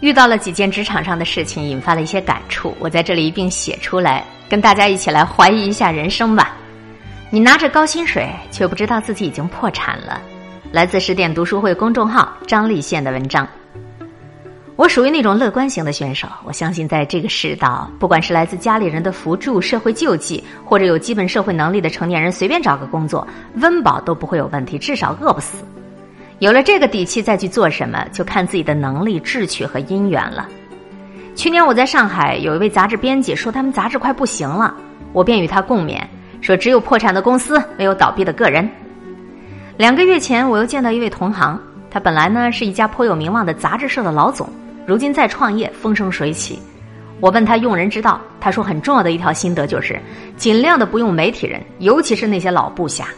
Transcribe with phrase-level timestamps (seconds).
[0.00, 6.56] 遇到了几件职场上的事情，引发了一些感触，我在这里一并写出来，跟大家一起来怀疑一下人生吧。
[7.28, 10.20] 你拿着高薪水，却不知道自己已经破产了。
[10.72, 13.46] 来自十点读书会公众号张立宪的文章。
[14.76, 25.62] 我属于那种乐观型的选手，我相信在这个世道，不管是来自家里人的扶助、社会救济，或者有基本社会能力的成年人，随便找个工作，温饱都不会有问题，至少饿不死。
[26.40, 30.48] 有了这个底气，再去做什么，就看自己的能力、志趣和姻缘了。
[31.36, 34.74] 去年我在上海，有一位杂志编辑说他们杂志快不行了，
[35.12, 36.00] 我便与他共勉，
[36.40, 38.66] 说只有破产的公司，没有倒闭的个人。
[39.76, 44.48] 两个月前，我又见到一位同行，他本来呢是一家颇有名望的杂志社的老总。
[44.86, 46.58] 如今在创业，风生水起。
[47.20, 50.00] 我问他用人之道，他说很重要的一条心得就是，
[50.38, 53.08] 尽量的不用媒体人，尤其是那些老部下。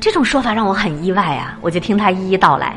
[0.00, 1.58] 这种说法让我很意外啊！
[1.60, 2.74] 我就听他一一道来。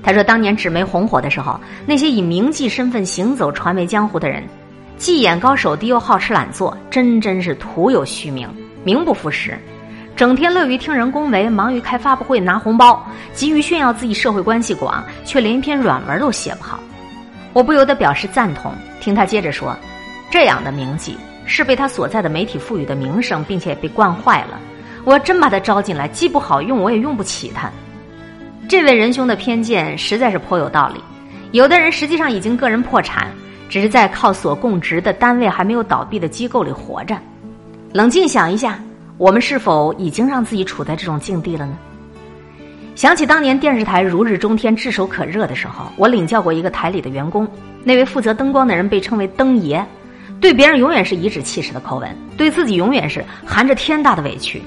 [0.00, 4.44] 他说，当年纸媒红火的时候，那些以名记身份行走传媒江湖的人，
[4.96, 8.48] 既眼高手低又好吃懒做，真真是徒有虚名，
[8.84, 9.58] 名不副实。
[10.14, 16.78] 整天乐于听人恭维，忙于开发布会拿红包，急于炫耀自己社会关系广，却连一篇软文都写不好。
[17.52, 18.72] 我不由得表示赞同。
[19.00, 19.76] 听他接着说
[20.30, 24.60] ：“这样的名记是被他所在的媒体赋予的名声，并且被惯坏了。
[25.04, 27.70] 我真把他招进来，既不好用，我也用不起他。”
[28.68, 31.00] 这位仁兄的偏见实在是颇有道理。
[31.50, 33.30] 有的人实际上已经个人破产，
[33.68, 37.16] 只是在靠所供职的单位还没有倒闭的机构里活着。
[37.92, 38.78] 冷静想一下，
[39.18, 41.76] 我们是否已经让自己处在这种境地了呢？
[42.94, 47.46] 想起当年电视台如日中天、炙手可热的时候，我领教过一个台里的员工，
[47.82, 49.84] 那位负责灯光的人被称为“灯爷”，
[50.40, 54.62] 对别人永远是颐指气使的口吻，对自己永远是含着天大的委屈。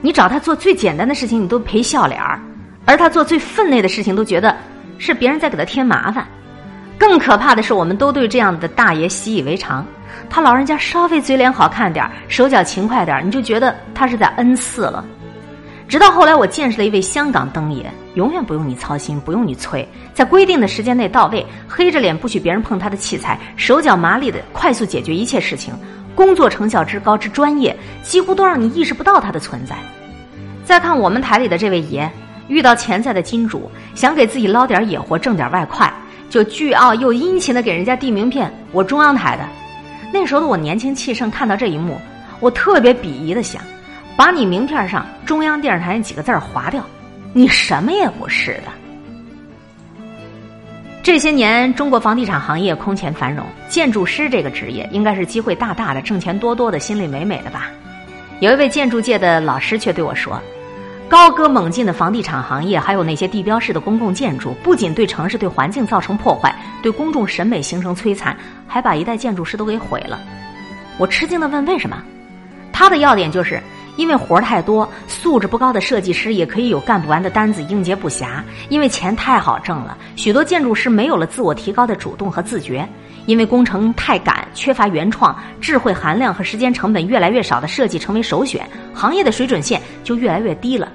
[0.00, 2.38] 你找他做最简单的事情，你都陪笑脸儿；
[2.84, 4.56] 而他做最分内的事情，都觉得
[4.98, 6.26] 是别人在给他添麻烦。
[6.96, 9.84] 更可怕的是，我们都对这样的大爷习以为常。
[10.30, 15.04] 他老人家稍微嘴脸好看点儿，手脚勤快点儿，你就觉得他是在恩赐了。
[15.88, 25.72] 直到后来，我见识了一位香港灯爷，永远不用你操心，不用你催，在规定的时间内到位，黑着脸不许别人碰他的器材，手脚麻利的快速解决一切事情，
[26.18, 29.76] 工作成效之高之专业，几乎都让你意识不到它的存在。
[30.64, 32.10] 再看我们台里的这位爷，
[32.48, 35.88] 遇到潜在的金主，想给自己捞点野活，挣点外快，
[36.28, 38.52] 就倨傲又殷勤的给人家递名片。
[38.72, 39.44] 我中央台的，
[40.12, 41.96] 那时候的我年轻气盛，看到这一幕，
[42.40, 43.62] 我特别鄙夷的想。
[44.16, 46.84] 把你名片上中央电视台那几个字划掉，
[47.32, 48.72] 你什么也不是的。
[51.00, 57.70] 这些年，中国房地产行业空前繁荣，建筑师这个职业应该是机会大大的、挣钱多多的、心里美美的吧？
[58.40, 60.38] 有一位建筑界的老师却对我说
[61.08, 70.20] ：“高歌猛进的房地产行业，还有那些地标式的公共建筑，不仅对城市、对环境造成破坏，对公众审美形成摧残，还把一代建筑师都给毁了。”
[70.98, 71.96] 我吃惊的问：“为什么？”
[72.70, 73.62] 他的要点就是。
[73.98, 78.40] 因为活儿太多，素质不高的设计师也可以有干不完的单子，应接不暇。
[78.68, 82.88] 因为钱太好挣了，许多建筑师没有了自我提高的主动和自觉。
[83.26, 88.64] 因为工程太赶，缺乏原创、智慧含量和时间成本越来越少的设计成为首选，
[88.94, 90.88] 行业的水准线就越来越低了。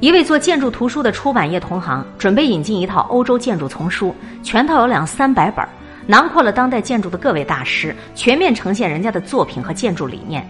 [0.00, 5.62] 一位做建筑图书的出版业同行准备引进一套欧洲建筑丛书，全套有两三百本，
[6.06, 10.42] 囊括了当代建筑的各位大师，全面呈现人家的作品和建筑理念。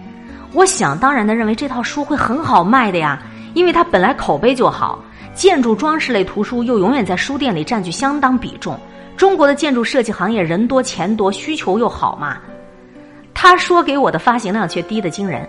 [0.55, 3.21] 我想当然的认为这套书会很好卖的呀，
[3.53, 5.03] 因为它本来口碑就好。
[5.33, 8.79] 建筑装饰类图书又永远在书店里占据相当比重。
[9.17, 12.37] 中国的建筑设计行业人多钱多，需求又好嘛。
[13.33, 15.45] 他说给我的发行量却低得惊人，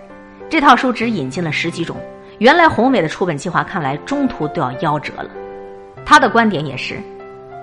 [0.49, 1.95] 这套书只引进了十几种，
[2.39, 5.29] 原来宏伟的出本计划看来中途都要夭折了。
[6.05, 7.01] 他的观点也是，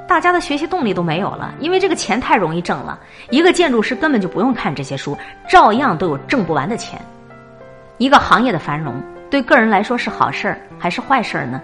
[0.08, 2.98] 大家的学习动力都没有了，因为这个钱太容易挣了。
[3.28, 5.14] 一个建筑师根本就不用看这些书，
[5.46, 6.98] 照样都有挣不完的钱。
[8.04, 11.58] 一个行业的繁荣，对个人来说是好事儿还是坏事儿呢？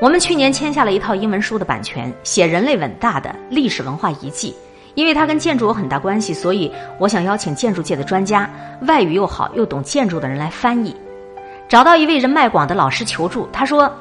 [0.00, 4.54] 我们去年签下了一套英文书的版权，写人类伟大的历史文化遗迹。
[4.94, 8.48] 因为它跟建筑有很大关系，所以我想邀请建筑界的专家，
[8.82, 10.94] 外语又好又懂建筑的人来翻译。
[11.68, 13.92] 找到一位人脉广的老师求助，他说：“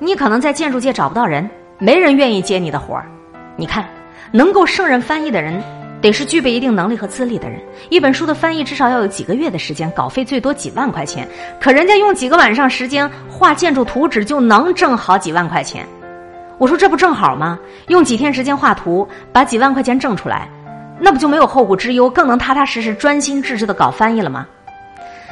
[0.00, 3.06] 你可能在建筑界找不到人，没人愿意接你的活儿。
[3.54, 3.88] 你看，
[4.32, 5.62] 能够胜任翻译的人。”
[6.00, 7.60] 得是具备一定能力和资历的人。
[7.88, 11.28] 一本书的翻译至少要有几个月的时间，稿费最多几万块钱。
[11.60, 15.86] 可人家用几个晚上时间画建筑图纸就能挣好几万块钱。
[16.58, 17.58] 我说这不正好吗？
[17.88, 20.48] 用几天时间画图，把几万块钱挣出来，
[21.00, 24.46] 那不就没有后顾之忧，更能踏踏实实、专心致志的搞翻译了吗？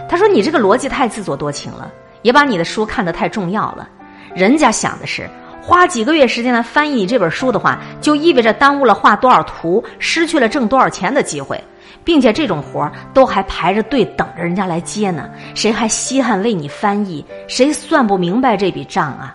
[0.09, 1.91] 他说：“你这个逻辑太自作多情了，
[2.23, 3.89] 也把你的书看得太重要了。
[4.35, 5.29] 人家想的是。”
[5.67, 11.61] 花几个月时间来翻译你这本书的话，就意味着耽误了画多少图，失去了挣多少钱的机会，
[12.05, 15.29] 并且这种活儿都还排着队等着人家来接呢。
[15.57, 17.27] 谁还稀罕为你翻译？
[17.49, 19.35] 谁算不明白这笔账啊？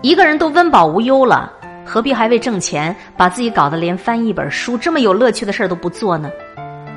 [0.00, 1.52] 一个人都温饱无忧了，
[1.84, 6.30] 何必还为挣钱把自己搞得连翻译一本书这么有乐趣的事儿都不做呢？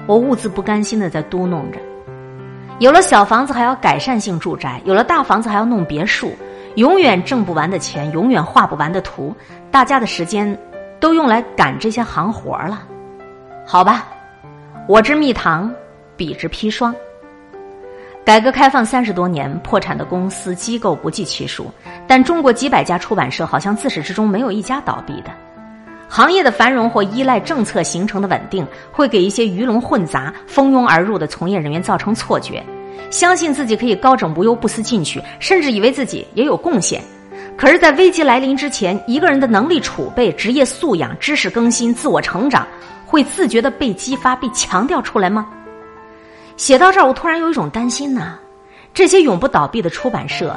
[0.07, 1.79] 我兀自不甘心的在嘟囔着。
[2.79, 6.31] 有了小房子还要改善性住宅，有了大房子还要弄别墅，
[6.77, 9.35] 永远挣不完的钱，永远画不完的图，
[9.71, 10.55] 大家的时间
[10.99, 12.83] 都用来赶这些行活了。
[13.65, 14.05] 好吧，
[14.87, 15.73] 我之蜜糖，
[16.15, 16.93] 彼之砒霜。
[18.23, 21.71] 改革开放三十多年，破产的公司机构不计其数，
[22.05, 25.31] 但中国几百家出版社好像自始至终没有一家倒闭的。
[26.07, 32.63] 行业的繁荣或依赖政策形成的稳定，会给一些鱼龙混杂、蜂拥而入的从业人员造成错觉，
[33.09, 37.01] 相信自己可以高枕无忧、不思进取，甚至以为自己也有贡献。
[37.57, 42.67] 可是，在危机来临之前，一个人的能力储备、职业素养、知识更新、自我成长，
[43.05, 45.47] 会自觉的被激发、被强调出来吗？
[46.55, 48.37] 写到这儿，我突然有一种担心呐：
[48.93, 50.55] 这些永不倒闭的出版社，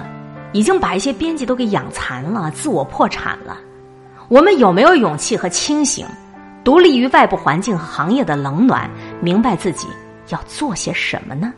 [0.53, 3.59] 已经把一些编辑都给养残了，自我破产了。
[4.29, 6.07] 我们有没有勇气和清醒，
[6.63, 8.91] 独立于外部环境和行业的冷暖，
[9.21, 9.87] 明白自己
[10.29, 11.53] 要做些什么呢？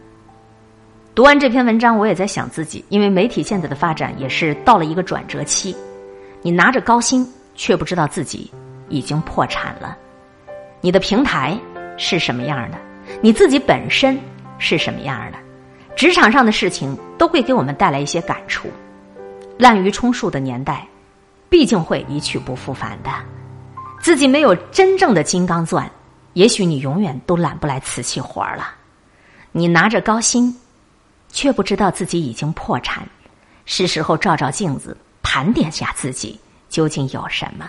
[1.14, 5.76] 读完这篇文章，我也在想自己，因为媒体现在的发展也是到了一个转折期。
[6.40, 8.50] 你拿着高薪，却不知道自己
[8.88, 9.94] 已经破产了。
[10.80, 11.58] 你的平台
[11.98, 12.78] 是什么样的？
[13.20, 14.18] 你自己本身
[14.58, 15.36] 是什么样的？
[15.94, 18.68] 职场上的事情都会给我们带来一些感触。
[19.58, 20.86] 滥竽充数的年代。
[21.50, 23.10] 毕竟会一去不复返的，
[24.00, 25.86] 自己没有真正的金刚钻，
[26.32, 28.74] 也许你永远都揽不来瓷器活儿了。
[29.52, 30.56] 你拿着高薪，
[31.32, 33.08] 却不知道自己已经破产，
[33.64, 36.38] 是时候照照镜子，盘点下自己
[36.69, 37.69] 究竟有什么。